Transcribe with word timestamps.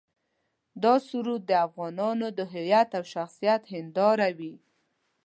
دا 0.83 0.93
سرود 1.07 1.41
د 1.47 1.51
افغانانو 1.65 2.27
د 2.37 2.39
هویت 2.53 2.89
او 2.97 3.03
شخصیت 3.13 3.61
هنداره 3.73 4.29
وي. 4.37 4.53